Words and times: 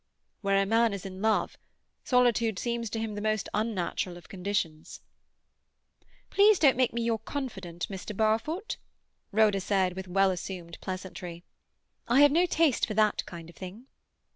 "Where 0.41 0.59
a 0.59 0.65
man 0.65 0.93
is 0.93 1.05
in 1.05 1.21
love, 1.21 1.59
solitude 2.03 2.57
seems 2.57 2.89
to 2.89 2.99
him 2.99 3.13
the 3.13 3.21
most 3.21 3.47
unnatural 3.53 4.17
of 4.17 4.29
conditions." 4.29 4.99
"Please 6.31 6.57
don't 6.57 6.75
make 6.75 6.91
me 6.91 7.03
your 7.03 7.19
confidante, 7.19 7.87
Mr. 7.87 8.17
Barfoot," 8.17 8.77
Rhoda 9.31 9.59
with 9.95 10.07
well 10.07 10.31
assumed 10.31 10.79
pleasantry. 10.81 11.43
"I 12.07 12.21
have 12.21 12.31
no 12.31 12.47
taste 12.47 12.87
for 12.87 12.95
that 12.95 13.23
kind 13.27 13.47
of 13.47 13.55
thing." 13.55 13.85